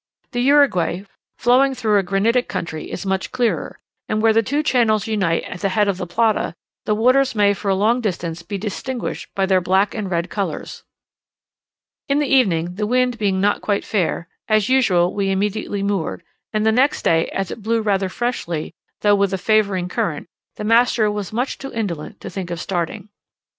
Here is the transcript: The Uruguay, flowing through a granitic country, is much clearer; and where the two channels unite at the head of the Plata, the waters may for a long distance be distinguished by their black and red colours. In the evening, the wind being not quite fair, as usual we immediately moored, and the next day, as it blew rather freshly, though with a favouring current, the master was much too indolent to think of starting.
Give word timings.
The 0.31 0.41
Uruguay, 0.41 1.03
flowing 1.37 1.75
through 1.75 1.99
a 1.99 2.01
granitic 2.01 2.47
country, 2.47 2.89
is 2.91 3.05
much 3.05 3.31
clearer; 3.31 3.77
and 4.09 4.19
where 4.19 4.33
the 4.33 4.41
two 4.41 4.63
channels 4.63 5.05
unite 5.05 5.43
at 5.43 5.59
the 5.59 5.69
head 5.69 5.87
of 5.87 5.97
the 5.99 6.07
Plata, 6.07 6.55
the 6.85 6.95
waters 6.95 7.35
may 7.35 7.53
for 7.53 7.69
a 7.69 7.75
long 7.75 8.01
distance 8.01 8.41
be 8.41 8.57
distinguished 8.57 9.29
by 9.35 9.45
their 9.45 9.61
black 9.61 9.93
and 9.93 10.09
red 10.09 10.27
colours. 10.31 10.81
In 12.09 12.17
the 12.17 12.25
evening, 12.25 12.73
the 12.77 12.87
wind 12.87 13.19
being 13.19 13.39
not 13.39 13.61
quite 13.61 13.85
fair, 13.85 14.27
as 14.49 14.69
usual 14.69 15.13
we 15.13 15.29
immediately 15.29 15.83
moored, 15.83 16.23
and 16.51 16.65
the 16.65 16.71
next 16.71 17.03
day, 17.03 17.27
as 17.27 17.51
it 17.51 17.61
blew 17.61 17.79
rather 17.83 18.09
freshly, 18.09 18.73
though 19.01 19.13
with 19.13 19.31
a 19.33 19.37
favouring 19.37 19.87
current, 19.87 20.27
the 20.55 20.63
master 20.63 21.11
was 21.11 21.31
much 21.31 21.59
too 21.59 21.71
indolent 21.73 22.19
to 22.21 22.29
think 22.31 22.49
of 22.49 22.59
starting. 22.59 23.09